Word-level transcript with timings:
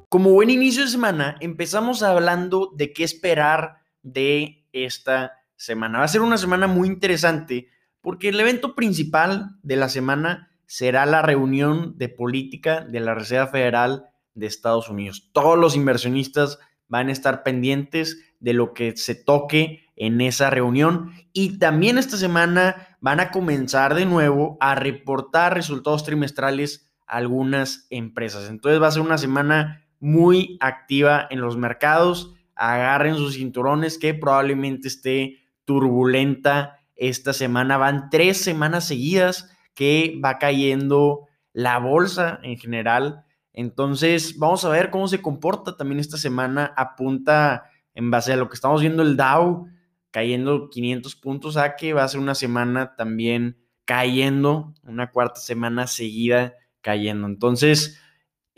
Como 0.09 0.31
buen 0.31 0.49
inicio 0.49 0.85
de 0.85 0.89
semana, 0.89 1.37
empezamos 1.41 2.03
hablando 2.03 2.73
de 2.75 2.95
qué 2.95 3.05
esperar 3.05 3.83
de 4.03 4.67
esta 4.73 5.33
semana. 5.59 5.99
Va 5.99 6.05
a 6.05 6.09
ser 6.09 6.23
una 6.23 6.39
semana 6.39 6.67
muy 6.67 6.89
interesante 6.89 7.69
porque 8.01 8.31
el 8.31 8.41
evento 8.41 8.75
principal 8.75 9.59
de 9.63 9.77
la 9.77 9.91
semana 9.91 10.51
será 10.65 11.05
la 11.05 11.21
reunión 11.21 11.99
de 11.99 12.09
política 12.09 12.81
de 12.81 13.01
la 13.01 13.15
Reserva 13.15 13.49
Federal 13.49 14.07
de 14.35 14.47
Estados 14.47 14.89
Unidos. 14.89 15.31
Todos 15.33 15.59
los 15.59 15.77
inversionistas 15.77 16.59
van 16.87 17.09
a 17.09 17.13
estar 17.13 17.43
pendientes 17.43 18.25
de 18.41 18.53
lo 18.55 18.73
que 18.73 18.97
se 18.97 19.15
toque 19.15 19.85
en 19.97 20.21
esa 20.21 20.49
reunión 20.49 21.13
y 21.33 21.59
también 21.59 21.99
esta 21.99 22.17
semana 22.17 22.97
van 23.01 23.21
a 23.21 23.31
comenzar 23.31 23.95
de 23.95 24.07
nuevo 24.07 24.57
a 24.61 24.75
reportar 24.75 25.55
resultados 25.55 26.05
trimestrales 26.05 26.89
algunas 27.07 27.87
empresas. 27.91 28.49
Entonces 28.49 28.81
va 28.81 28.89
a 28.89 28.93
ser 28.93 29.03
una 29.03 29.19
semana 29.19 29.85
muy 29.99 30.57
activa 30.61 31.27
en 31.31 31.41
los 31.41 31.57
mercados. 31.57 32.35
Agarren 32.55 33.17
sus 33.17 33.35
cinturones 33.35 33.99
que 33.99 34.15
probablemente 34.15 34.89
esté 34.89 35.39
turbulenta 35.69 36.81
esta 36.97 37.35
semana. 37.35 37.77
Van 37.77 38.09
tres 38.09 38.39
semanas 38.43 38.89
seguidas 38.89 39.55
que 39.75 40.19
va 40.25 40.39
cayendo 40.39 41.27
la 41.53 41.79
bolsa 41.79 42.41
en 42.43 42.57
general. 42.57 43.27
Entonces, 43.53 44.39
vamos 44.39 44.65
a 44.65 44.71
ver 44.71 44.89
cómo 44.89 45.09
se 45.09 45.21
comporta 45.21 45.77
también 45.77 46.01
esta 46.01 46.17
semana. 46.17 46.73
Apunta 46.75 47.65
en 47.93 48.11
base 48.11 48.33
a 48.33 48.37
lo 48.37 48.49
que 48.49 48.55
estamos 48.55 48.81
viendo 48.81 49.03
el 49.03 49.19
Dow 49.19 49.67
cayendo 50.11 50.71
500 50.71 51.17
puntos 51.17 51.59
a 51.59 51.77
que 51.77 51.93
va 51.93 52.03
a 52.03 52.09
ser 52.09 52.21
una 52.21 52.35
semana 52.35 52.97
también 52.97 53.59
cayendo, 53.85 54.73
una 54.85 55.11
cuarta 55.11 55.39
semana 55.39 55.87
seguida 55.87 56.55
cayendo. 56.81 57.27
Entonces, 57.27 58.01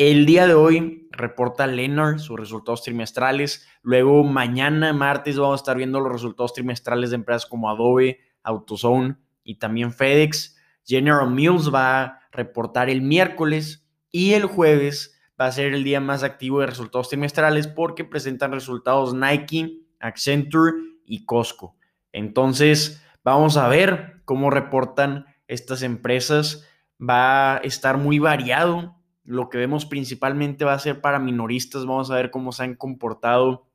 el 0.08 0.24
día 0.24 0.46
de 0.46 0.54
hoy 0.54 1.10
reporta 1.10 1.66
Leonard 1.66 2.20
sus 2.20 2.40
resultados 2.40 2.82
trimestrales. 2.82 3.68
Luego 3.82 4.24
mañana, 4.24 4.94
martes, 4.94 5.38
vamos 5.38 5.60
a 5.60 5.62
estar 5.62 5.76
viendo 5.76 6.00
los 6.00 6.10
resultados 6.10 6.54
trimestrales 6.54 7.10
de 7.10 7.16
empresas 7.16 7.44
como 7.44 7.68
Adobe, 7.68 8.18
AutoZone 8.42 9.16
y 9.44 9.56
también 9.56 9.92
FedEx. 9.92 10.56
General 10.86 11.30
Mills 11.30 11.70
va 11.72 12.02
a 12.02 12.20
reportar 12.32 12.88
el 12.88 13.02
miércoles 13.02 13.86
y 14.10 14.32
el 14.32 14.47
jueves 14.47 15.20
va 15.38 15.44
a 15.44 15.52
ser 15.52 15.75
el 15.75 15.84
día 15.84 16.00
más 16.00 16.22
activo 16.22 16.60
de 16.60 16.69
resultados 16.69 17.10
trimestrales 17.10 17.66
porque 17.66 18.02
presentan 18.02 18.52
resultados 18.52 19.12
Nike, 19.12 19.82
Accenture 19.98 20.72
y 21.04 21.26
Costco. 21.26 21.76
Entonces, 22.10 23.04
vamos 23.22 23.58
a 23.58 23.69
ver 23.69 24.22
cómo 24.25 24.48
reportan 24.48 25.26
estas 25.46 25.82
empresas. 25.82 26.66
Va 26.98 27.56
a 27.56 27.58
estar 27.58 27.98
muy 27.98 28.19
variado 28.19 28.96
lo 29.25 29.48
que 29.48 29.58
vemos 29.58 29.86
principalmente 29.86 30.64
va 30.64 30.75
a 30.75 30.78
ser 30.78 31.00
para 31.00 31.19
minoristas. 31.19 31.86
Vamos 31.86 32.10
a 32.10 32.16
ver 32.16 32.31
cómo 32.31 32.53
se 32.53 32.64
han 32.64 32.75
comportado, 32.75 33.69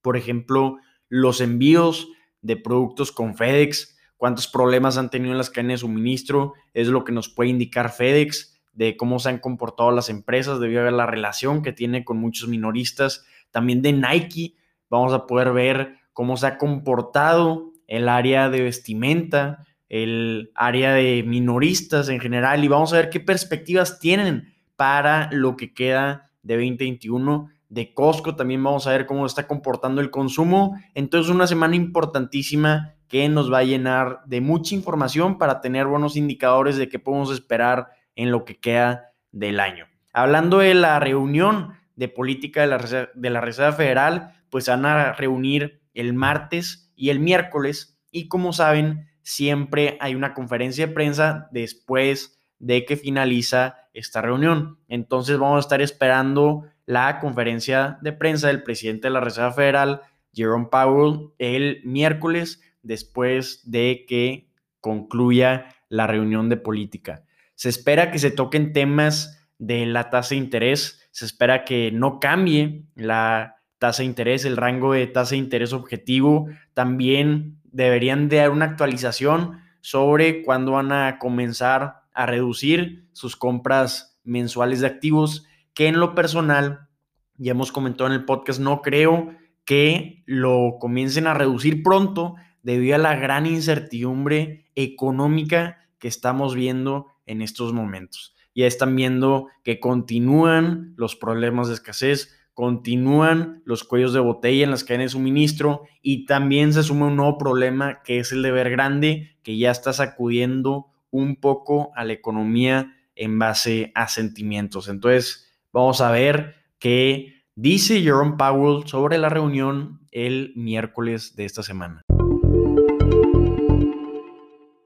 por 0.00 0.16
ejemplo, 0.16 0.78
los 1.08 1.40
envíos 1.40 2.08
de 2.40 2.56
productos 2.56 3.12
con 3.12 3.34
FedEx, 3.34 3.96
cuántos 4.16 4.48
problemas 4.48 4.98
han 4.98 5.10
tenido 5.10 5.32
en 5.32 5.38
las 5.38 5.50
cadenas 5.50 5.80
de 5.80 5.86
suministro, 5.86 6.54
es 6.74 6.88
lo 6.88 7.04
que 7.04 7.12
nos 7.12 7.28
puede 7.28 7.50
indicar 7.50 7.90
FedEx 7.90 8.60
de 8.72 8.96
cómo 8.96 9.18
se 9.18 9.28
han 9.28 9.38
comportado 9.38 9.90
las 9.90 10.08
empresas 10.08 10.58
debido 10.60 10.86
a 10.86 10.90
la 10.90 11.06
relación 11.06 11.62
que 11.62 11.72
tiene 11.72 12.04
con 12.04 12.18
muchos 12.18 12.48
minoristas. 12.48 13.26
También 13.50 13.82
de 13.82 13.92
Nike, 13.92 14.54
vamos 14.88 15.12
a 15.12 15.26
poder 15.26 15.52
ver 15.52 15.96
cómo 16.12 16.36
se 16.36 16.46
ha 16.46 16.58
comportado 16.58 17.72
el 17.86 18.08
área 18.08 18.48
de 18.48 18.62
vestimenta, 18.62 19.66
el 19.88 20.50
área 20.54 20.94
de 20.94 21.22
minoristas 21.22 22.08
en 22.08 22.18
general 22.18 22.64
y 22.64 22.68
vamos 22.68 22.92
a 22.92 22.96
ver 22.96 23.10
qué 23.10 23.20
perspectivas 23.20 23.98
tienen 23.98 24.51
para 24.82 25.28
lo 25.30 25.56
que 25.56 25.72
queda 25.72 26.32
de 26.42 26.56
2021 26.56 27.48
de 27.68 27.94
Costco. 27.94 28.34
También 28.34 28.64
vamos 28.64 28.88
a 28.88 28.90
ver 28.90 29.06
cómo 29.06 29.24
está 29.26 29.46
comportando 29.46 30.00
el 30.00 30.10
consumo. 30.10 30.76
Entonces, 30.96 31.32
una 31.32 31.46
semana 31.46 31.76
importantísima 31.76 32.96
que 33.06 33.28
nos 33.28 33.52
va 33.52 33.58
a 33.58 33.62
llenar 33.62 34.22
de 34.26 34.40
mucha 34.40 34.74
información 34.74 35.38
para 35.38 35.60
tener 35.60 35.86
buenos 35.86 36.16
indicadores 36.16 36.78
de 36.78 36.88
qué 36.88 36.98
podemos 36.98 37.30
esperar 37.30 37.90
en 38.16 38.32
lo 38.32 38.44
que 38.44 38.58
queda 38.58 39.12
del 39.30 39.60
año. 39.60 39.86
Hablando 40.12 40.58
de 40.58 40.74
la 40.74 40.98
reunión 40.98 41.74
de 41.94 42.08
política 42.08 42.62
de 42.62 42.66
la, 42.66 42.78
Reserva, 42.78 43.12
de 43.14 43.30
la 43.30 43.40
Reserva 43.40 43.70
Federal, 43.74 44.32
pues 44.50 44.66
van 44.66 44.84
a 44.84 45.12
reunir 45.12 45.80
el 45.94 46.12
martes 46.12 46.92
y 46.96 47.10
el 47.10 47.20
miércoles 47.20 48.00
y 48.10 48.26
como 48.26 48.52
saben, 48.52 49.06
siempre 49.22 49.96
hay 50.00 50.16
una 50.16 50.34
conferencia 50.34 50.88
de 50.88 50.92
prensa 50.92 51.46
después 51.52 52.40
de 52.58 52.84
que 52.84 52.96
finaliza 52.96 53.76
esta 53.92 54.22
reunión. 54.22 54.78
Entonces 54.88 55.38
vamos 55.38 55.56
a 55.56 55.60
estar 55.60 55.82
esperando 55.82 56.64
la 56.86 57.20
conferencia 57.20 57.98
de 58.02 58.12
prensa 58.12 58.48
del 58.48 58.62
presidente 58.62 59.08
de 59.08 59.14
la 59.14 59.20
Reserva 59.20 59.52
Federal, 59.52 60.00
Jerome 60.32 60.68
Powell, 60.70 61.30
el 61.38 61.80
miércoles 61.84 62.60
después 62.82 63.60
de 63.70 64.04
que 64.08 64.48
concluya 64.80 65.66
la 65.88 66.06
reunión 66.06 66.48
de 66.48 66.56
política. 66.56 67.24
Se 67.54 67.68
espera 67.68 68.10
que 68.10 68.18
se 68.18 68.30
toquen 68.30 68.72
temas 68.72 69.46
de 69.58 69.86
la 69.86 70.10
tasa 70.10 70.30
de 70.30 70.40
interés, 70.40 71.08
se 71.12 71.24
espera 71.24 71.64
que 71.64 71.92
no 71.92 72.18
cambie 72.18 72.86
la 72.94 73.56
tasa 73.78 74.02
de 74.02 74.06
interés, 74.06 74.44
el 74.44 74.56
rango 74.56 74.94
de 74.94 75.06
tasa 75.06 75.32
de 75.32 75.38
interés 75.38 75.72
objetivo. 75.72 76.48
También 76.74 77.60
deberían 77.64 78.28
de 78.28 78.38
dar 78.38 78.50
una 78.50 78.64
actualización 78.64 79.60
sobre 79.80 80.42
cuándo 80.42 80.72
van 80.72 80.92
a 80.92 81.18
comenzar 81.18 82.01
a 82.14 82.26
reducir 82.26 83.08
sus 83.12 83.36
compras 83.36 84.20
mensuales 84.24 84.80
de 84.80 84.86
activos, 84.86 85.46
que 85.74 85.88
en 85.88 85.98
lo 85.98 86.14
personal, 86.14 86.88
ya 87.36 87.52
hemos 87.52 87.72
comentado 87.72 88.08
en 88.08 88.14
el 88.14 88.24
podcast, 88.24 88.60
no 88.60 88.82
creo 88.82 89.34
que 89.64 90.22
lo 90.26 90.76
comiencen 90.80 91.26
a 91.26 91.34
reducir 91.34 91.82
pronto 91.82 92.34
debido 92.62 92.96
a 92.96 92.98
la 92.98 93.16
gran 93.16 93.46
incertidumbre 93.46 94.66
económica 94.74 95.78
que 95.98 96.08
estamos 96.08 96.54
viendo 96.54 97.06
en 97.26 97.42
estos 97.42 97.72
momentos. 97.72 98.34
Ya 98.54 98.66
están 98.66 98.94
viendo 98.96 99.48
que 99.64 99.80
continúan 99.80 100.94
los 100.96 101.16
problemas 101.16 101.68
de 101.68 101.74
escasez, 101.74 102.36
continúan 102.54 103.62
los 103.64 103.84
cuellos 103.84 104.12
de 104.12 104.20
botella 104.20 104.64
en 104.64 104.70
las 104.70 104.84
cadenas 104.84 105.06
de 105.06 105.18
suministro 105.18 105.82
y 106.02 106.26
también 106.26 106.72
se 106.72 106.82
suma 106.82 107.06
un 107.06 107.16
nuevo 107.16 107.38
problema 107.38 108.02
que 108.02 108.18
es 108.18 108.32
el 108.32 108.42
de 108.42 108.50
ver 108.50 108.70
grande 108.70 109.36
que 109.42 109.56
ya 109.56 109.70
está 109.70 109.92
sacudiendo 109.92 110.91
un 111.12 111.36
poco 111.36 111.92
a 111.94 112.04
la 112.04 112.14
economía 112.14 112.96
en 113.14 113.38
base 113.38 113.92
a 113.94 114.08
sentimientos. 114.08 114.88
Entonces, 114.88 115.46
vamos 115.72 116.00
a 116.00 116.10
ver 116.10 116.56
qué 116.80 117.44
dice 117.54 118.00
Jerome 118.00 118.36
Powell 118.36 118.88
sobre 118.88 119.18
la 119.18 119.28
reunión 119.28 120.00
el 120.10 120.52
miércoles 120.56 121.36
de 121.36 121.44
esta 121.44 121.62
semana. 121.62 122.02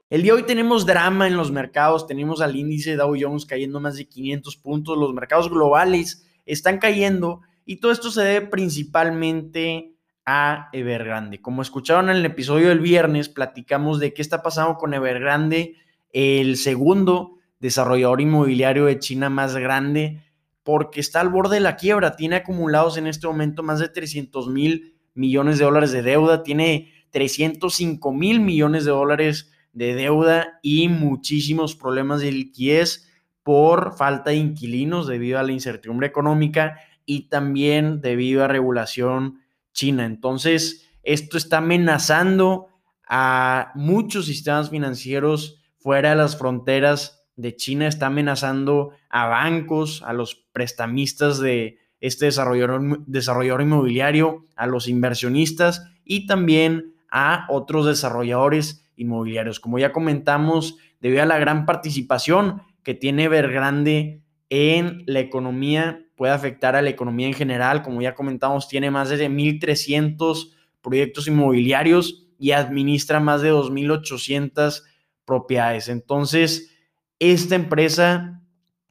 El 0.09 0.21
día 0.21 0.33
de 0.33 0.41
hoy 0.41 0.45
tenemos 0.45 0.85
drama 0.85 1.27
en 1.27 1.35
los 1.35 1.51
mercados, 1.51 2.07
tenemos 2.07 2.41
al 2.41 2.55
índice 2.55 2.95
Dow 2.95 3.15
Jones 3.19 3.45
cayendo 3.45 3.79
más 3.79 3.95
de 3.95 4.07
500 4.07 4.55
puntos, 4.57 4.97
los 4.97 5.13
mercados 5.13 5.49
globales 5.49 6.25
están 6.45 6.77
cayendo 6.77 7.41
y 7.65 7.77
todo 7.77 7.91
esto 7.91 8.11
se 8.11 8.21
debe 8.21 8.47
principalmente 8.47 9.95
a 10.25 10.69
Evergrande. 10.73 11.41
Como 11.41 11.61
escucharon 11.61 12.09
en 12.09 12.17
el 12.17 12.25
episodio 12.25 12.69
del 12.69 12.79
viernes, 12.79 13.29
platicamos 13.29 13.99
de 13.99 14.13
qué 14.13 14.21
está 14.21 14.41
pasando 14.41 14.75
con 14.75 14.93
Evergrande 14.93 15.75
el 16.17 16.57
segundo 16.57 17.37
desarrollador 17.59 18.21
inmobiliario 18.21 18.85
de 18.85 18.97
China 18.97 19.29
más 19.29 19.55
grande, 19.55 20.23
porque 20.63 20.99
está 20.99 21.21
al 21.21 21.29
borde 21.29 21.57
de 21.57 21.61
la 21.61 21.75
quiebra. 21.75 22.15
Tiene 22.15 22.37
acumulados 22.37 22.97
en 22.97 23.05
este 23.05 23.27
momento 23.27 23.61
más 23.61 23.77
de 23.77 23.87
300 23.87 24.47
mil 24.47 24.95
millones 25.13 25.59
de 25.59 25.65
dólares 25.65 25.91
de 25.91 26.01
deuda, 26.01 26.41
tiene 26.41 26.91
305 27.11 28.11
mil 28.13 28.39
millones 28.39 28.85
de 28.85 28.91
dólares 28.91 29.51
de 29.73 29.93
deuda 29.93 30.57
y 30.63 30.89
muchísimos 30.89 31.75
problemas 31.75 32.21
de 32.21 32.31
liquidez 32.31 33.07
por 33.43 33.95
falta 33.95 34.31
de 34.31 34.37
inquilinos 34.37 35.05
debido 35.05 35.37
a 35.37 35.43
la 35.43 35.51
incertidumbre 35.51 36.07
económica 36.07 36.79
y 37.05 37.29
también 37.29 38.01
debido 38.01 38.43
a 38.43 38.47
regulación 38.47 39.41
china. 39.71 40.05
Entonces, 40.05 40.89
esto 41.03 41.37
está 41.37 41.59
amenazando 41.59 42.69
a 43.07 43.71
muchos 43.75 44.25
sistemas 44.25 44.71
financieros 44.71 45.61
fuera 45.87 46.09
de 46.09 46.15
las 46.17 46.37
fronteras 46.37 47.25
de 47.37 47.55
China, 47.55 47.87
está 47.87 48.07
amenazando 48.07 48.91
a 49.09 49.27
bancos, 49.27 50.03
a 50.05 50.11
los 50.11 50.35
prestamistas 50.51 51.39
de 51.39 51.77
este 52.01 52.25
desarrollador, 52.25 53.61
inmobiliario, 53.61 54.45
a 54.57 54.67
los 54.67 54.89
inversionistas 54.89 55.89
y 56.03 56.27
también 56.27 56.93
a 57.09 57.45
otros 57.47 57.85
desarrolladores 57.85 58.85
inmobiliarios. 58.97 59.61
Como 59.61 59.79
ya 59.79 59.93
comentamos, 59.93 60.75
debido 60.99 61.23
a 61.23 61.25
la 61.25 61.39
gran 61.39 61.65
participación 61.65 62.63
que 62.83 62.93
tiene 62.93 63.23
Evergrande 63.23 64.23
en 64.49 65.03
la 65.05 65.21
economía, 65.21 66.05
puede 66.17 66.33
afectar 66.33 66.75
a 66.75 66.81
la 66.81 66.89
economía 66.89 67.27
en 67.27 67.33
general. 67.33 67.81
Como 67.81 68.01
ya 68.01 68.13
comentamos, 68.13 68.67
tiene 68.67 68.91
más 68.91 69.07
de 69.07 69.29
1.300 69.29 70.51
proyectos 70.81 71.29
inmobiliarios 71.29 72.27
y 72.37 72.51
administra 72.51 73.21
más 73.21 73.41
de 73.41 73.53
2.800 73.53 74.83
propiedades. 75.27 75.89
Entonces, 75.89 76.73
esta 77.19 77.55
empresa 77.55 78.41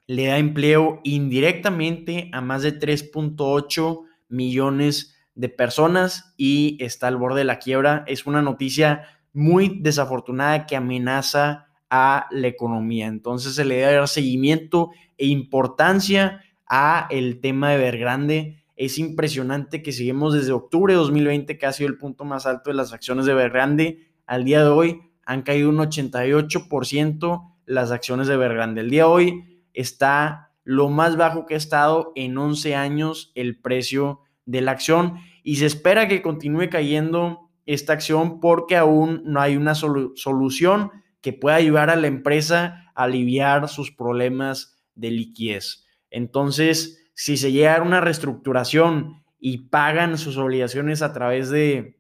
le 0.06 0.26
da 0.26 0.38
empleo 0.38 1.00
indirectamente 1.02 2.30
a 2.32 2.40
más 2.40 2.62
de 2.62 2.78
3.8 2.78 4.02
millones 4.28 5.16
de 5.34 5.48
personas 5.48 6.34
y 6.36 6.76
está 6.80 7.08
al 7.08 7.16
borde 7.16 7.38
de 7.38 7.44
la 7.44 7.58
quiebra. 7.58 8.04
Es 8.06 8.26
una 8.26 8.42
noticia 8.42 9.08
muy 9.32 9.80
desafortunada 9.80 10.66
que 10.66 10.76
amenaza 10.76 11.66
a 11.90 12.26
la 12.30 12.46
economía. 12.46 13.06
Entonces 13.06 13.54
se 13.54 13.64
le 13.64 13.76
debe 13.76 13.94
dar 13.94 14.08
seguimiento 14.08 14.90
e 15.16 15.26
importancia 15.26 16.42
a 16.68 17.06
el 17.10 17.40
tema 17.40 17.70
de 17.70 17.78
Vergrande. 17.78 18.64
Es 18.76 18.98
impresionante 18.98 19.82
que 19.82 19.92
seguimos 19.92 20.34
desde 20.34 20.52
octubre 20.52 20.92
de 20.92 20.98
2020, 20.98 21.56
que 21.56 21.66
ha 21.66 21.72
sido 21.72 21.88
el 21.88 21.98
punto 21.98 22.24
más 22.24 22.44
alto 22.44 22.70
de 22.70 22.76
las 22.76 22.92
acciones 22.92 23.24
de 23.24 23.34
Vergrande. 23.34 24.10
Al 24.26 24.44
día 24.44 24.62
de 24.62 24.68
hoy 24.68 25.00
han 25.26 25.42
caído 25.42 25.68
un 25.68 25.78
88% 25.78 27.52
las 27.66 27.90
acciones 27.90 28.28
de 28.28 28.36
Vergrande. 28.36 28.80
El 28.80 28.90
día 28.90 29.02
de 29.02 29.08
hoy 29.08 29.62
está 29.74 30.52
lo 30.64 30.88
más 30.88 31.16
bajo 31.16 31.46
que 31.46 31.54
ha 31.54 31.58
estado 31.58 32.12
en 32.14 32.38
11 32.38 32.74
años 32.74 33.32
el 33.34 33.60
precio 33.60 34.20
de 34.46 34.60
la 34.60 34.72
acción 34.72 35.18
y 35.42 35.56
se 35.56 35.66
espera 35.66 36.08
que 36.08 36.22
continúe 36.22 36.70
cayendo 36.70 37.50
esta 37.66 37.92
acción 37.92 38.40
porque 38.40 38.76
aún 38.76 39.22
no 39.24 39.40
hay 39.40 39.56
una 39.56 39.74
solución 39.74 40.90
que 41.20 41.32
pueda 41.32 41.56
ayudar 41.56 41.90
a 41.90 41.96
la 41.96 42.06
empresa 42.06 42.92
a 42.94 43.04
aliviar 43.04 43.68
sus 43.68 43.90
problemas 43.90 44.76
de 44.94 45.10
liquidez. 45.10 45.84
Entonces, 46.10 47.04
si 47.14 47.36
se 47.36 47.50
llega 47.50 47.76
a 47.76 47.82
una 47.82 48.00
reestructuración 48.00 49.24
y 49.38 49.68
pagan 49.68 50.18
sus 50.18 50.36
obligaciones 50.36 51.02
a 51.02 51.12
través 51.12 51.50
de 51.50 51.98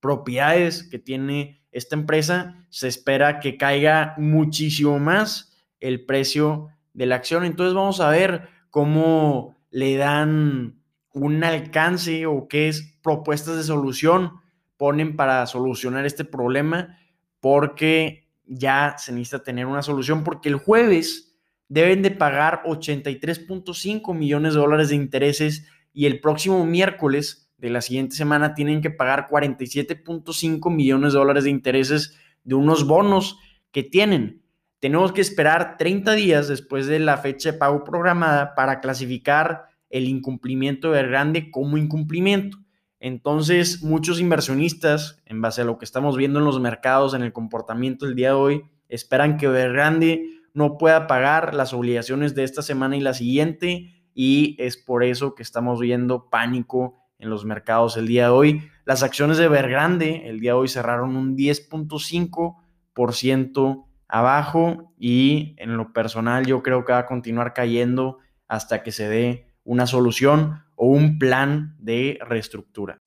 propiedades 0.00 0.84
que 0.84 0.98
tiene 0.98 1.61
esta 1.72 1.96
empresa, 1.96 2.66
se 2.68 2.88
espera 2.88 3.40
que 3.40 3.56
caiga 3.56 4.14
muchísimo 4.18 4.98
más 4.98 5.56
el 5.80 6.04
precio 6.04 6.68
de 6.94 7.06
la 7.06 7.16
acción. 7.16 7.44
Entonces 7.44 7.74
vamos 7.74 8.00
a 8.00 8.10
ver 8.10 8.48
cómo 8.70 9.56
le 9.70 9.96
dan 9.96 10.82
un 11.14 11.44
alcance 11.44 12.26
o 12.26 12.46
qué 12.48 12.68
es 12.68 12.98
propuestas 13.02 13.56
de 13.56 13.62
solución 13.64 14.40
ponen 14.76 15.16
para 15.16 15.46
solucionar 15.46 16.06
este 16.06 16.24
problema 16.24 16.98
porque 17.40 18.28
ya 18.46 18.96
se 18.98 19.12
necesita 19.12 19.42
tener 19.42 19.66
una 19.66 19.82
solución 19.82 20.24
porque 20.24 20.48
el 20.48 20.56
jueves 20.56 21.34
deben 21.68 22.02
de 22.02 22.10
pagar 22.10 22.62
83.5 22.64 24.14
millones 24.14 24.54
de 24.54 24.60
dólares 24.60 24.88
de 24.90 24.96
intereses 24.96 25.66
y 25.92 26.06
el 26.06 26.20
próximo 26.20 26.64
miércoles 26.66 27.41
de 27.62 27.70
la 27.70 27.80
siguiente 27.80 28.16
semana 28.16 28.54
tienen 28.54 28.82
que 28.82 28.90
pagar 28.90 29.28
47.5 29.30 30.68
millones 30.74 31.12
de 31.12 31.18
dólares 31.20 31.44
de 31.44 31.50
intereses 31.50 32.18
de 32.42 32.56
unos 32.56 32.88
bonos 32.88 33.38
que 33.70 33.84
tienen. 33.84 34.42
Tenemos 34.80 35.12
que 35.12 35.20
esperar 35.20 35.76
30 35.78 36.12
días 36.14 36.48
después 36.48 36.88
de 36.88 36.98
la 36.98 37.18
fecha 37.18 37.52
de 37.52 37.58
pago 37.58 37.84
programada 37.84 38.56
para 38.56 38.80
clasificar 38.80 39.66
el 39.90 40.08
incumplimiento 40.08 40.90
de 40.90 41.04
grande 41.04 41.52
como 41.52 41.78
incumplimiento. 41.78 42.58
Entonces, 42.98 43.84
muchos 43.84 44.18
inversionistas, 44.18 45.22
en 45.24 45.40
base 45.40 45.62
a 45.62 45.64
lo 45.64 45.78
que 45.78 45.84
estamos 45.84 46.16
viendo 46.16 46.40
en 46.40 46.44
los 46.44 46.58
mercados, 46.58 47.14
en 47.14 47.22
el 47.22 47.32
comportamiento 47.32 48.06
del 48.06 48.16
día 48.16 48.30
de 48.30 48.34
hoy, 48.34 48.62
esperan 48.88 49.36
que 49.36 49.46
Evergrande 49.46 50.26
no 50.52 50.78
pueda 50.78 51.06
pagar 51.06 51.54
las 51.54 51.72
obligaciones 51.72 52.34
de 52.34 52.42
esta 52.42 52.62
semana 52.62 52.96
y 52.96 53.00
la 53.00 53.14
siguiente, 53.14 54.04
y 54.14 54.56
es 54.58 54.76
por 54.76 55.04
eso 55.04 55.36
que 55.36 55.44
estamos 55.44 55.80
viendo 55.80 56.28
pánico 56.28 57.01
en 57.22 57.30
los 57.30 57.46
mercados 57.46 57.96
el 57.96 58.08
día 58.08 58.24
de 58.24 58.30
hoy. 58.30 58.68
Las 58.84 59.04
acciones 59.04 59.38
de 59.38 59.44
Evergrande 59.44 60.28
el 60.28 60.40
día 60.40 60.50
de 60.50 60.58
hoy 60.58 60.66
cerraron 60.68 61.16
un 61.16 61.34
10.5% 61.36 63.86
abajo 64.08 64.92
y 64.98 65.54
en 65.56 65.76
lo 65.76 65.92
personal 65.92 66.44
yo 66.44 66.60
creo 66.62 66.84
que 66.84 66.92
va 66.92 66.98
a 66.98 67.06
continuar 67.06 67.54
cayendo 67.54 68.18
hasta 68.48 68.82
que 68.82 68.90
se 68.92 69.08
dé 69.08 69.46
una 69.62 69.86
solución 69.86 70.64
o 70.74 70.88
un 70.88 71.18
plan 71.18 71.76
de 71.78 72.18
reestructura. 72.26 72.98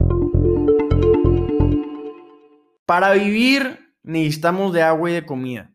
Para 2.86 3.12
vivir 3.12 3.94
necesitamos 4.02 4.72
de 4.74 4.82
agua 4.82 5.12
y 5.12 5.14
de 5.14 5.26
comida. 5.26 5.74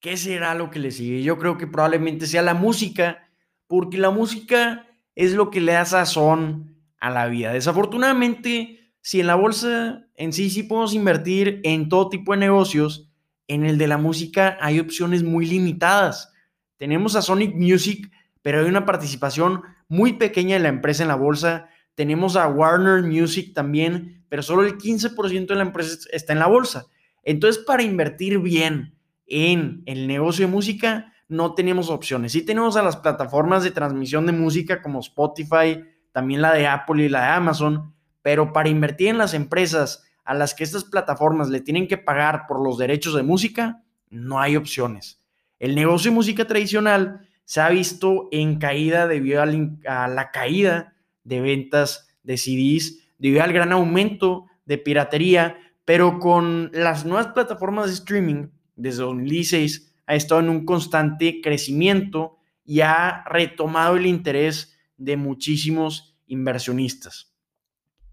¿Qué 0.00 0.16
será 0.16 0.54
lo 0.54 0.70
que 0.70 0.78
le 0.78 0.92
sigue? 0.92 1.22
Yo 1.22 1.38
creo 1.38 1.58
que 1.58 1.66
probablemente 1.66 2.26
sea 2.26 2.42
la 2.42 2.54
música, 2.54 3.28
porque 3.66 3.98
la 3.98 4.10
música 4.10 4.86
es 5.14 5.34
lo 5.34 5.50
que 5.50 5.60
le 5.60 5.72
da 5.72 5.84
sazón 5.84 6.71
a 7.02 7.10
la 7.10 7.26
vida. 7.26 7.52
Desafortunadamente, 7.52 8.94
si 9.00 9.20
en 9.20 9.26
la 9.26 9.34
bolsa 9.34 10.06
en 10.14 10.32
sí 10.32 10.50
sí 10.50 10.62
podemos 10.62 10.94
invertir 10.94 11.60
en 11.64 11.88
todo 11.88 12.08
tipo 12.08 12.30
de 12.32 12.38
negocios, 12.38 13.10
en 13.48 13.64
el 13.66 13.76
de 13.76 13.88
la 13.88 13.98
música 13.98 14.56
hay 14.60 14.78
opciones 14.78 15.24
muy 15.24 15.44
limitadas. 15.44 16.32
Tenemos 16.76 17.16
a 17.16 17.22
Sonic 17.22 17.56
Music, 17.56 18.08
pero 18.40 18.60
hay 18.60 18.66
una 18.66 18.86
participación 18.86 19.62
muy 19.88 20.12
pequeña 20.12 20.54
de 20.54 20.62
la 20.62 20.68
empresa 20.68 21.02
en 21.02 21.08
la 21.08 21.16
bolsa. 21.16 21.68
Tenemos 21.96 22.36
a 22.36 22.46
Warner 22.46 23.02
Music 23.02 23.52
también, 23.52 24.24
pero 24.28 24.44
solo 24.44 24.62
el 24.62 24.78
15% 24.78 25.46
de 25.48 25.56
la 25.56 25.62
empresa 25.62 26.08
está 26.12 26.32
en 26.32 26.38
la 26.38 26.46
bolsa. 26.46 26.86
Entonces, 27.24 27.64
para 27.64 27.82
invertir 27.82 28.38
bien 28.38 28.94
en 29.26 29.82
el 29.86 30.06
negocio 30.06 30.46
de 30.46 30.52
música, 30.52 31.12
no 31.26 31.54
tenemos 31.54 31.90
opciones. 31.90 32.30
Sí 32.30 32.42
tenemos 32.42 32.76
a 32.76 32.82
las 32.82 32.96
plataformas 32.96 33.64
de 33.64 33.72
transmisión 33.72 34.24
de 34.26 34.32
música 34.32 34.80
como 34.80 35.00
Spotify, 35.00 35.82
también 36.12 36.42
la 36.42 36.52
de 36.52 36.66
Apple 36.66 37.04
y 37.04 37.08
la 37.08 37.22
de 37.22 37.28
Amazon, 37.28 37.94
pero 38.22 38.52
para 38.52 38.68
invertir 38.68 39.08
en 39.08 39.18
las 39.18 39.34
empresas 39.34 40.04
a 40.24 40.34
las 40.34 40.54
que 40.54 40.64
estas 40.64 40.84
plataformas 40.84 41.48
le 41.48 41.60
tienen 41.60 41.88
que 41.88 41.98
pagar 41.98 42.46
por 42.46 42.62
los 42.62 42.78
derechos 42.78 43.14
de 43.14 43.22
música, 43.22 43.82
no 44.08 44.40
hay 44.40 44.56
opciones. 44.56 45.20
El 45.58 45.74
negocio 45.74 46.10
de 46.10 46.16
música 46.16 46.46
tradicional 46.46 47.28
se 47.44 47.60
ha 47.60 47.68
visto 47.68 48.28
en 48.30 48.58
caída 48.58 49.06
debido 49.06 49.42
a 49.42 50.08
la 50.08 50.30
caída 50.30 50.94
de 51.24 51.40
ventas 51.40 52.08
de 52.22 52.36
CDs, 52.36 52.98
debido 53.18 53.42
al 53.42 53.52
gran 53.52 53.72
aumento 53.72 54.46
de 54.64 54.78
piratería, 54.78 55.58
pero 55.84 56.18
con 56.18 56.70
las 56.72 57.04
nuevas 57.04 57.28
plataformas 57.28 57.86
de 57.86 57.94
streaming 57.94 58.48
desde 58.76 59.02
2016 59.02 59.94
ha 60.06 60.14
estado 60.14 60.40
en 60.40 60.48
un 60.48 60.64
constante 60.64 61.40
crecimiento 61.42 62.38
y 62.64 62.80
ha 62.80 63.24
retomado 63.24 63.96
el 63.96 64.06
interés 64.06 64.78
de 64.96 65.16
muchísimos 65.16 66.16
inversionistas. 66.26 67.32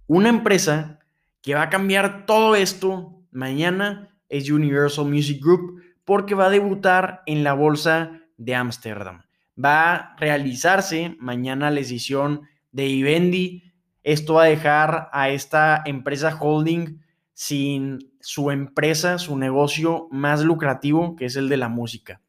Una 0.08 0.30
empresa 0.30 1.00
que 1.42 1.56
va 1.56 1.64
a 1.64 1.70
cambiar 1.70 2.26
todo 2.26 2.56
esto 2.56 3.24
mañana 3.32 4.18
es 4.28 4.50
Universal 4.50 5.06
Music 5.06 5.42
Group 5.42 5.82
porque 6.06 6.36
va 6.36 6.48
a 6.48 6.50
debutar 6.50 7.22
en 7.26 7.44
la 7.44 7.54
bolsa 7.54 8.22
de 8.38 8.56
Ámsterdam. 8.56 9.24
Va 9.64 9.94
a 9.94 10.16
realizarse 10.18 11.16
mañana 11.20 11.70
la 11.70 11.80
decisión 11.80 12.42
de 12.72 12.86
Vivendi. 12.86 13.74
Esto 14.04 14.36
va 14.36 14.44
a 14.44 14.48
dejar 14.48 15.10
a 15.12 15.30
esta 15.30 15.84
empresa 15.86 16.36
holding 16.40 17.00
sin 17.34 18.00
su 18.20 18.52
empresa, 18.52 19.18
su 19.18 19.38
negocio 19.38 20.08
más 20.12 20.44
lucrativo, 20.44 21.16
que 21.16 21.26
es 21.26 21.36
el 21.36 21.50
de 21.50 21.58
la 21.58 21.70
música. 21.70 22.22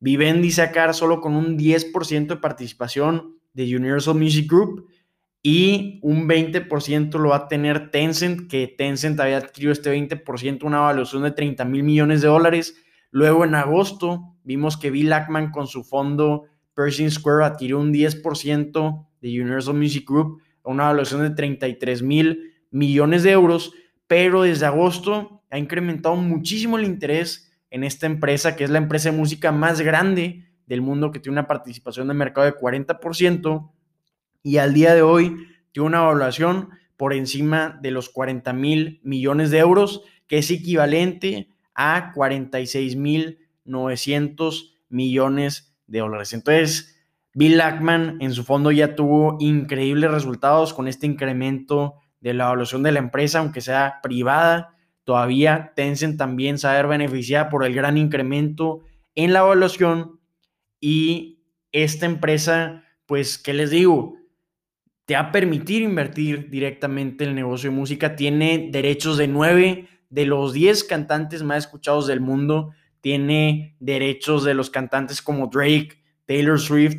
Vivendi 0.00 0.50
sacar 0.50 0.94
solo 0.94 1.20
con 1.20 1.34
un 1.34 1.56
10% 1.56 2.26
de 2.26 2.36
participación 2.36 3.38
de 3.54 3.76
Universal 3.76 4.16
Music 4.16 4.50
Group 4.50 4.88
y 5.42 6.00
un 6.02 6.28
20% 6.28 7.18
lo 7.18 7.30
va 7.30 7.36
a 7.36 7.48
tener 7.48 7.90
Tencent, 7.90 8.48
que 8.48 8.66
Tencent 8.66 9.20
había 9.20 9.38
adquirido 9.38 9.72
este 9.72 9.94
20%, 9.94 10.64
una 10.64 10.78
evaluación 10.78 11.22
de 11.22 11.32
30 11.32 11.64
mil 11.64 11.82
millones 11.82 12.22
de 12.22 12.28
dólares. 12.28 12.76
Luego 13.10 13.44
en 13.44 13.54
agosto 13.54 14.36
vimos 14.42 14.76
que 14.76 14.90
Bill 14.90 15.12
Ackman 15.12 15.50
con 15.50 15.66
su 15.66 15.84
fondo 15.84 16.44
Pershing 16.74 17.10
Square 17.10 17.44
adquirió 17.44 17.78
un 17.78 17.92
10% 17.92 19.06
de 19.20 19.40
Universal 19.40 19.74
Music 19.74 20.08
Group 20.08 20.40
a 20.64 20.70
una 20.70 20.84
evaluación 20.84 21.22
de 21.22 21.30
33 21.30 22.02
mil 22.02 22.54
millones 22.70 23.22
de 23.22 23.30
euros, 23.30 23.72
pero 24.06 24.42
desde 24.42 24.66
agosto 24.66 25.44
ha 25.50 25.58
incrementado 25.58 26.16
muchísimo 26.16 26.78
el 26.78 26.84
interés 26.84 27.52
en 27.70 27.84
esta 27.84 28.06
empresa, 28.06 28.56
que 28.56 28.64
es 28.64 28.70
la 28.70 28.78
empresa 28.78 29.10
de 29.10 29.16
música 29.16 29.52
más 29.52 29.80
grande 29.80 30.44
del 30.66 30.82
mundo, 30.82 31.10
que 31.10 31.20
tiene 31.20 31.38
una 31.38 31.46
participación 31.46 32.08
de 32.08 32.14
mercado 32.14 32.46
de 32.46 32.54
40%, 32.54 33.70
y 34.42 34.58
al 34.58 34.74
día 34.74 34.94
de 34.94 35.02
hoy 35.02 35.36
tiene 35.72 35.88
una 35.88 36.02
evaluación 36.02 36.70
por 36.96 37.12
encima 37.12 37.78
de 37.82 37.90
los 37.90 38.08
40 38.08 38.52
mil 38.52 39.00
millones 39.02 39.50
de 39.50 39.58
euros, 39.58 40.02
que 40.26 40.38
es 40.38 40.50
equivalente 40.50 41.48
a 41.74 42.12
46 42.14 42.96
mil 42.96 43.38
900 43.64 44.76
millones 44.88 45.74
de 45.86 45.98
dólares. 46.00 46.32
Entonces, 46.32 46.94
Bill 47.32 47.60
Ackman 47.60 48.18
en 48.20 48.32
su 48.32 48.44
fondo 48.44 48.70
ya 48.70 48.94
tuvo 48.94 49.36
increíbles 49.40 50.10
resultados 50.10 50.72
con 50.72 50.86
este 50.86 51.06
incremento 51.06 51.94
de 52.20 52.34
la 52.34 52.44
evaluación 52.44 52.82
de 52.82 52.92
la 52.92 53.00
empresa, 53.00 53.40
aunque 53.40 53.60
sea 53.60 54.00
privada. 54.02 54.76
Todavía 55.02 55.72
Tencent 55.74 56.16
también 56.16 56.58
saber 56.58 56.86
beneficiar 56.86 57.48
por 57.48 57.64
el 57.64 57.74
gran 57.74 57.98
incremento 57.98 58.82
en 59.14 59.32
la 59.32 59.40
evaluación 59.40 60.13
y 60.86 61.40
esta 61.72 62.04
empresa, 62.04 62.84
pues, 63.06 63.38
¿qué 63.38 63.54
les 63.54 63.70
digo? 63.70 64.18
Te 65.06 65.14
va 65.14 65.20
a 65.20 65.32
permitir 65.32 65.80
invertir 65.80 66.50
directamente 66.50 67.24
en 67.24 67.30
el 67.30 67.36
negocio 67.36 67.70
de 67.70 67.76
música. 67.76 68.16
Tiene 68.16 68.68
derechos 68.70 69.16
de 69.16 69.26
nueve 69.26 69.88
de 70.10 70.26
los 70.26 70.52
10 70.52 70.84
cantantes 70.84 71.42
más 71.42 71.64
escuchados 71.64 72.06
del 72.06 72.20
mundo. 72.20 72.72
Tiene 73.00 73.78
derechos 73.80 74.44
de 74.44 74.52
los 74.52 74.68
cantantes 74.68 75.22
como 75.22 75.46
Drake, 75.46 76.02
Taylor 76.26 76.60
Swift 76.60 76.96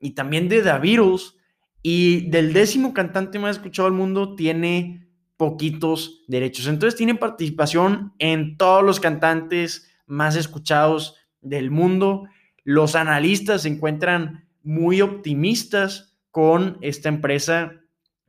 y 0.00 0.16
también 0.16 0.48
de 0.48 0.60
The 0.60 0.76
Beatles. 0.80 1.36
Y 1.80 2.28
del 2.30 2.52
décimo 2.52 2.92
cantante 2.92 3.38
más 3.38 3.58
escuchado 3.58 3.88
del 3.88 3.96
mundo 3.96 4.34
tiene 4.34 5.06
poquitos 5.36 6.24
derechos. 6.26 6.66
Entonces 6.66 6.98
tiene 6.98 7.14
participación 7.14 8.14
en 8.18 8.56
todos 8.56 8.82
los 8.82 8.98
cantantes 8.98 9.88
más 10.06 10.34
escuchados 10.34 11.14
del 11.40 11.70
mundo. 11.70 12.26
Los 12.70 12.96
analistas 12.96 13.62
se 13.62 13.68
encuentran 13.70 14.46
muy 14.62 15.00
optimistas 15.00 16.18
con 16.30 16.76
esta 16.82 17.08
empresa 17.08 17.72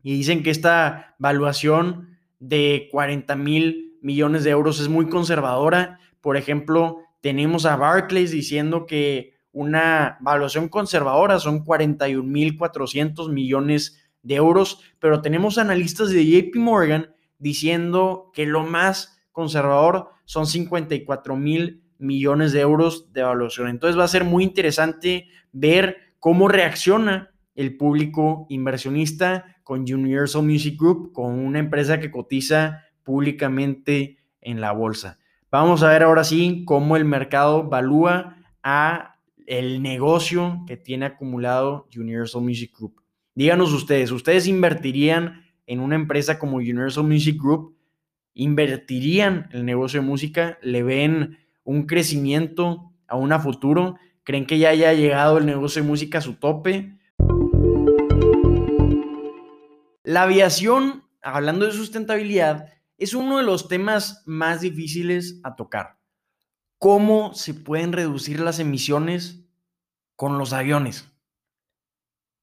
y 0.01 0.13
dicen 0.13 0.43
que 0.43 0.49
esta 0.49 1.13
valuación 1.19 2.17
de 2.39 2.87
40 2.89 3.35
mil 3.35 3.97
millones 4.01 4.45
de 4.45 4.51
euros 4.51 4.79
es 4.79 4.87
muy 4.87 5.09
conservadora. 5.09 5.99
Por 6.21 6.37
ejemplo, 6.37 6.99
tenemos 7.19 7.65
a 7.65 7.75
Barclays 7.75 8.31
diciendo 8.31 8.85
que 8.85 9.33
una 9.51 10.17
valuación 10.21 10.69
conservadora 10.69 11.37
son 11.39 11.65
41.400 11.65 13.29
millones 13.29 14.09
de 14.23 14.35
euros, 14.35 14.79
pero 14.99 15.21
tenemos 15.21 15.57
analistas 15.57 16.11
de 16.11 16.25
JP 16.25 16.55
Morgan 16.55 17.13
diciendo 17.39 18.31
que 18.33 18.45
lo 18.45 18.63
más 18.63 19.19
conservador 19.33 20.11
son 20.23 20.47
54 20.47 21.35
mil 21.35 21.83
millones 21.99 22.51
de 22.51 22.61
euros 22.61 23.13
de 23.13 23.21
evaluación. 23.21 23.67
Entonces 23.67 23.99
va 23.99 24.05
a 24.05 24.09
ser 24.09 24.23
muy 24.23 24.43
interesante 24.43 25.27
ver 25.51 25.97
cómo 26.19 26.47
reacciona 26.47 27.31
el 27.55 27.77
público 27.77 28.47
inversionista 28.49 29.57
con 29.63 29.81
Universal 29.81 30.43
Music 30.43 30.79
Group, 30.79 31.11
con 31.11 31.33
una 31.33 31.59
empresa 31.59 31.99
que 31.99 32.09
cotiza 32.09 32.83
públicamente 33.03 34.17
en 34.41 34.61
la 34.61 34.71
bolsa. 34.71 35.19
Vamos 35.51 35.83
a 35.83 35.89
ver 35.89 36.03
ahora 36.03 36.23
sí 36.23 36.63
cómo 36.65 36.95
el 36.95 37.05
mercado 37.05 37.67
valúa 37.67 38.37
a 38.63 39.15
el 39.45 39.81
negocio 39.81 40.63
que 40.67 40.77
tiene 40.77 41.07
acumulado 41.07 41.87
Universal 41.95 42.43
Music 42.43 42.71
Group. 42.77 43.01
Díganos 43.33 43.73
ustedes, 43.73 44.11
¿ustedes 44.11 44.47
invertirían 44.47 45.43
en 45.65 45.79
una 45.79 45.95
empresa 45.95 46.37
como 46.37 46.57
Universal 46.57 47.03
Music 47.03 47.41
Group? 47.41 47.75
¿Invertirían 48.35 49.47
en 49.51 49.59
el 49.59 49.65
negocio 49.65 50.01
de 50.01 50.07
música? 50.07 50.59
¿Le 50.61 50.83
ven 50.83 51.37
un 51.69 51.85
crecimiento 51.85 52.91
a 53.07 53.15
un 53.15 53.31
futuro? 53.39 53.97
¿Creen 54.23 54.47
que 54.47 54.57
ya 54.57 54.69
haya 54.69 54.91
llegado 54.93 55.37
el 55.37 55.45
negocio 55.45 55.83
de 55.83 55.87
música 55.87 56.17
a 56.17 56.21
su 56.21 56.33
tope? 56.33 56.97
La 60.03 60.23
aviación, 60.23 61.03
hablando 61.21 61.67
de 61.67 61.71
sustentabilidad, 61.71 62.73
es 62.97 63.13
uno 63.13 63.37
de 63.37 63.43
los 63.43 63.67
temas 63.67 64.23
más 64.25 64.61
difíciles 64.61 65.39
a 65.43 65.55
tocar. 65.55 65.99
¿Cómo 66.79 67.35
se 67.35 67.53
pueden 67.53 67.93
reducir 67.93 68.39
las 68.39 68.57
emisiones 68.57 69.45
con 70.15 70.39
los 70.39 70.53
aviones? 70.53 71.11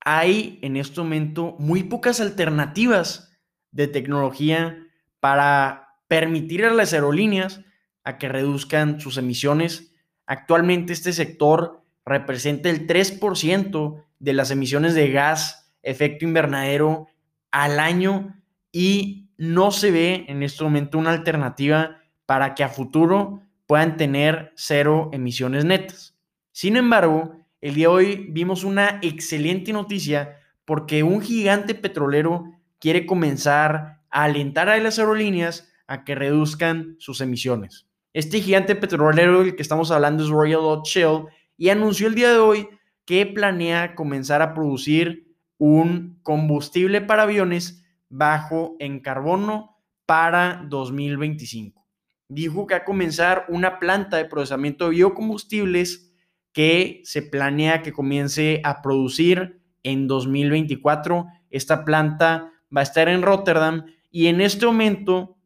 Hay 0.05 0.61
en 0.63 0.77
este 0.77 1.01
momento 1.01 1.57
muy 1.59 1.83
pocas 1.83 2.21
alternativas 2.21 3.37
de 3.73 3.89
tecnología 3.89 4.87
para 5.19 5.97
permitir 6.07 6.65
a 6.65 6.73
las 6.73 6.93
aerolíneas 6.93 7.65
a 8.07 8.17
que 8.17 8.29
reduzcan 8.29 9.01
sus 9.01 9.19
emisiones. 9.19 9.93
Actualmente 10.27 10.93
este 10.93 11.13
sector 11.13 11.83
representa 12.07 12.71
el 12.71 12.87
3% 12.87 14.05
de 14.21 14.33
las 14.33 14.51
emisiones 14.51 14.95
de 14.95 15.11
gas 15.11 15.75
efecto 15.83 16.25
invernadero 16.25 17.09
al 17.51 17.81
año 17.81 18.41
y 18.73 19.29
no 19.37 19.71
se 19.73 19.91
ve 19.91 20.25
en 20.29 20.43
este 20.43 20.65
momento 20.65 20.99
una 20.99 21.11
alternativa 21.11 21.99
para 22.27 22.55
que 22.55 22.65
a 22.65 22.69
futuro 22.69 23.43
puedan 23.67 23.97
tener 23.97 24.53
cero 24.57 25.11
emisiones 25.13 25.65
netas. 25.65 26.17
Sin 26.53 26.77
embargo, 26.77 27.37
el 27.61 27.75
día 27.75 27.89
de 27.89 27.95
hoy 27.95 28.27
vimos 28.31 28.65
una 28.65 29.01
excelente 29.03 29.73
noticia 29.73 30.39
porque 30.65 31.03
un 31.03 31.21
gigante 31.21 31.75
petrolero 31.75 32.53
quiere 32.79 33.05
comenzar 33.05 34.01
a 34.11 34.25
alentar 34.25 34.69
a 34.69 34.79
las 34.79 34.99
aerolíneas 34.99 35.73
a 35.87 36.05
que 36.05 36.15
reduzcan 36.15 36.97
sus 36.99 37.21
emisiones. 37.21 37.86
Este 38.17 38.41
gigante 38.41 38.75
petrolero 38.75 39.43
del 39.43 39.57
que 39.57 39.61
estamos 39.61 39.91
hablando 39.91 40.25
es 40.25 40.31
Royal 40.31 40.63
Dutch 40.63 40.89
Shell 40.89 41.25
y 41.59 41.69
anunció 41.69 42.07
el 42.07 42.15
día 42.15 42.31
de 42.31 42.39
hoy 42.39 42.67
que 43.05 43.27
planea 43.27 43.95
comenzar 43.95 44.41
a 44.41 44.55
producir 44.55 45.37
un 45.59 46.19
combustible 46.23 47.03
para 47.03 47.25
aviones 47.25 47.87
bajo 48.09 48.75
en 48.79 49.01
carbono 49.01 49.77
para 50.07 50.65
2025. 50.67 51.87
Dijo 52.31 52.67
que 52.67 52.73
va 52.77 52.81
a 52.81 52.85
comenzar 52.87 53.45
una 53.51 53.79
planta 53.79 54.17
de 54.17 54.25
procesamiento 54.25 54.87
de 54.87 54.93
biocombustibles 54.93 56.11
que 56.55 57.03
se 57.05 57.21
planea 57.21 57.83
que 57.83 57.93
comience 57.93 58.63
a 58.65 58.81
producir 58.81 59.61
en 59.83 60.07
2024. 60.07 61.27
Esta 61.51 61.85
planta 61.85 62.51
va 62.75 62.81
a 62.81 62.85
estar 62.85 63.11
en 63.11 63.21
Rotterdam 63.21 63.85
y 64.11 64.29
en 64.29 64.41
este 64.41 64.65
momento 64.65 65.37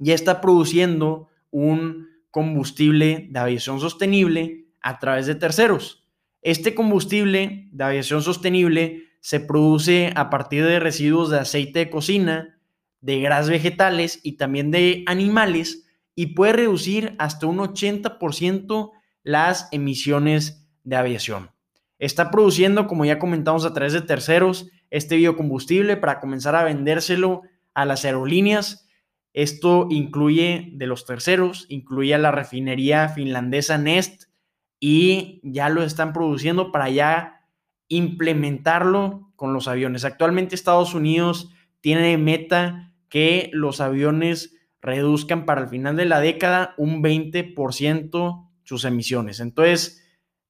ya 0.00 0.14
está 0.14 0.40
produciendo 0.40 1.29
un 1.50 2.08
combustible 2.30 3.28
de 3.30 3.38
aviación 3.38 3.80
sostenible 3.80 4.66
a 4.80 4.98
través 4.98 5.26
de 5.26 5.34
terceros. 5.34 6.06
Este 6.42 6.74
combustible 6.74 7.68
de 7.72 7.84
aviación 7.84 8.22
sostenible 8.22 9.04
se 9.20 9.40
produce 9.40 10.12
a 10.16 10.30
partir 10.30 10.64
de 10.64 10.80
residuos 10.80 11.30
de 11.30 11.38
aceite 11.38 11.80
de 11.80 11.90
cocina, 11.90 12.58
de 13.00 13.20
grasas 13.20 13.50
vegetales 13.50 14.20
y 14.22 14.32
también 14.32 14.70
de 14.70 15.04
animales 15.06 15.86
y 16.14 16.28
puede 16.28 16.52
reducir 16.52 17.14
hasta 17.18 17.46
un 17.46 17.58
80% 17.58 18.90
las 19.22 19.68
emisiones 19.72 20.68
de 20.84 20.96
aviación. 20.96 21.50
Está 21.98 22.30
produciendo, 22.30 22.86
como 22.86 23.04
ya 23.04 23.18
comentamos 23.18 23.64
a 23.64 23.74
través 23.74 23.92
de 23.92 24.00
terceros, 24.00 24.70
este 24.90 25.16
biocombustible 25.16 25.96
para 25.96 26.20
comenzar 26.20 26.56
a 26.56 26.64
vendérselo 26.64 27.42
a 27.74 27.84
las 27.84 28.04
aerolíneas. 28.04 28.88
Esto 29.32 29.86
incluye 29.90 30.70
de 30.72 30.86
los 30.86 31.06
terceros, 31.06 31.66
incluye 31.68 32.14
a 32.14 32.18
la 32.18 32.32
refinería 32.32 33.08
finlandesa 33.08 33.78
Nest 33.78 34.24
y 34.80 35.40
ya 35.44 35.68
lo 35.68 35.82
están 35.82 36.12
produciendo 36.12 36.72
para 36.72 36.88
ya 36.88 37.46
implementarlo 37.88 39.32
con 39.36 39.52
los 39.52 39.68
aviones. 39.68 40.04
Actualmente 40.04 40.54
Estados 40.54 40.94
Unidos 40.94 41.50
tiene 41.80 42.16
meta 42.18 42.92
que 43.08 43.50
los 43.52 43.80
aviones 43.80 44.56
reduzcan 44.80 45.44
para 45.44 45.62
el 45.62 45.68
final 45.68 45.96
de 45.96 46.06
la 46.06 46.20
década 46.20 46.74
un 46.78 47.02
20% 47.02 48.48
sus 48.64 48.84
emisiones. 48.84 49.40
Entonces, 49.40 50.04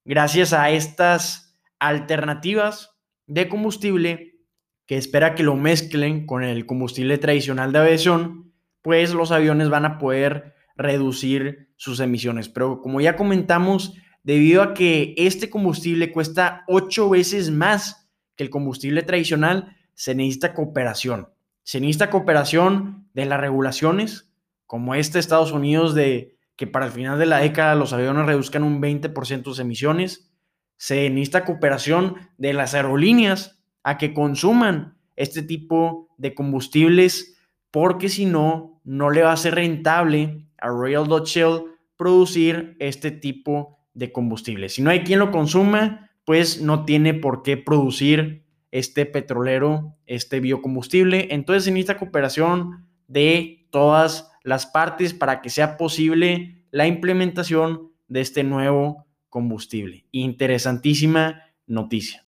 gracias 0.05 0.53
a 0.53 0.69
estas 0.69 1.59
alternativas 1.79 2.97
de 3.27 3.49
combustible 3.49 4.39
que 4.85 4.97
espera 4.97 5.35
que 5.35 5.43
lo 5.43 5.55
mezclen 5.55 6.25
con 6.25 6.43
el 6.43 6.65
combustible 6.65 7.17
tradicional 7.17 7.71
de 7.71 7.79
aviación, 7.79 8.50
pues 8.81 9.13
los 9.13 9.31
aviones 9.31 9.69
van 9.69 9.85
a 9.85 9.97
poder 9.97 10.55
reducir 10.75 11.69
sus 11.75 11.99
emisiones. 11.99 12.49
Pero 12.49 12.81
como 12.81 13.01
ya 13.01 13.15
comentamos, 13.15 13.95
debido 14.23 14.61
a 14.61 14.73
que 14.73 15.13
este 15.17 15.49
combustible 15.49 16.11
cuesta 16.11 16.63
ocho 16.67 17.09
veces 17.09 17.51
más 17.51 18.09
que 18.35 18.43
el 18.43 18.49
combustible 18.49 19.03
tradicional, 19.03 19.75
se 19.93 20.15
necesita 20.15 20.53
cooperación. 20.53 21.29
Se 21.63 21.79
necesita 21.79 22.09
cooperación 22.09 23.07
de 23.13 23.25
las 23.25 23.39
regulaciones, 23.39 24.31
como 24.65 24.95
este 24.95 25.19
Estados 25.19 25.51
Unidos 25.51 25.93
de 25.93 26.37
que 26.55 26.67
para 26.67 26.85
el 26.85 26.91
final 26.91 27.19
de 27.19 27.25
la 27.25 27.39
década 27.39 27.75
los 27.75 27.93
aviones 27.93 28.25
reduzcan 28.25 28.63
un 28.63 28.81
20% 28.81 29.43
sus 29.43 29.59
emisiones. 29.59 30.31
Se 30.77 31.09
necesita 31.09 31.45
cooperación 31.45 32.15
de 32.37 32.53
las 32.53 32.73
aerolíneas 32.73 33.61
a 33.83 33.97
que 33.97 34.13
consuman 34.13 34.97
este 35.15 35.41
tipo 35.41 36.09
de 36.17 36.33
combustibles, 36.33 37.37
porque 37.69 38.09
si 38.09 38.25
no, 38.25 38.70
no 38.83 39.09
le 39.09 39.23
va 39.23 39.33
a 39.33 39.37
ser 39.37 39.55
rentable 39.55 40.45
a 40.57 40.67
Royal 40.67 41.07
Dutch 41.07 41.29
Shell 41.29 41.63
producir 41.97 42.75
este 42.79 43.11
tipo 43.11 43.79
de 43.93 44.11
combustible. 44.11 44.69
Si 44.69 44.81
no 44.81 44.89
hay 44.89 45.01
quien 45.01 45.19
lo 45.19 45.31
consuma, 45.31 46.09
pues 46.25 46.61
no 46.61 46.85
tiene 46.85 47.13
por 47.13 47.43
qué 47.43 47.57
producir 47.57 48.45
este 48.71 49.05
petrolero, 49.05 49.95
este 50.05 50.39
biocombustible. 50.39 51.27
Entonces 51.31 51.65
se 51.65 51.71
necesita 51.71 51.97
cooperación 51.97 52.87
de 53.07 53.67
todas 53.69 54.31
las 54.43 54.65
partes 54.65 55.13
para 55.13 55.41
que 55.41 55.49
sea 55.49 55.77
posible 55.77 56.65
la 56.71 56.87
implementación 56.87 57.91
de 58.07 58.21
este 58.21 58.43
nuevo 58.43 59.05
combustible. 59.29 60.05
Interesantísima 60.11 61.43
noticia. 61.67 62.25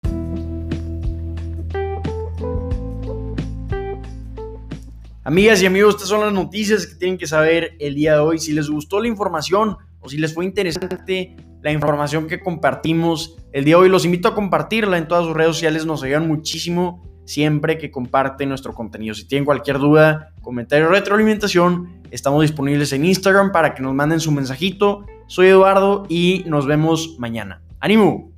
Amigas 5.25 5.61
y 5.61 5.65
amigos, 5.65 5.95
estas 5.95 6.09
son 6.09 6.19
las 6.19 6.33
noticias 6.33 6.85
que 6.85 6.95
tienen 6.95 7.17
que 7.17 7.27
saber 7.27 7.77
el 7.79 7.95
día 7.95 8.15
de 8.15 8.19
hoy. 8.19 8.39
Si 8.39 8.51
les 8.51 8.69
gustó 8.69 8.99
la 8.99 9.07
información 9.07 9.77
o 10.01 10.09
si 10.09 10.17
les 10.17 10.33
fue 10.33 10.43
interesante 10.43 11.37
la 11.61 11.71
información 11.71 12.27
que 12.27 12.41
compartimos 12.41 13.37
el 13.53 13.63
día 13.63 13.75
de 13.77 13.83
hoy, 13.83 13.89
los 13.89 14.03
invito 14.03 14.27
a 14.27 14.35
compartirla 14.35 14.97
en 14.97 15.07
todas 15.07 15.23
sus 15.23 15.33
redes 15.33 15.55
sociales. 15.55 15.85
Nos 15.85 16.03
ayudan 16.03 16.27
muchísimo 16.27 17.01
siempre 17.23 17.77
que 17.77 17.89
comparten 17.89 18.49
nuestro 18.49 18.73
contenido. 18.73 19.15
Si 19.15 19.25
tienen 19.25 19.45
cualquier 19.45 19.79
duda, 19.79 20.33
comentario 20.41 20.87
o 20.87 20.89
retroalimentación, 20.89 22.01
estamos 22.11 22.41
disponibles 22.41 22.91
en 22.91 23.05
Instagram 23.05 23.53
para 23.53 23.75
que 23.75 23.81
nos 23.81 23.93
manden 23.93 24.19
su 24.19 24.33
mensajito. 24.33 25.05
Soy 25.27 25.47
Eduardo 25.47 26.05
y 26.09 26.43
nos 26.47 26.65
vemos 26.65 27.15
mañana. 27.17 27.61
¡Ánimo! 27.79 28.32